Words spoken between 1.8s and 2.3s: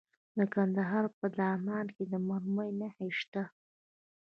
کې د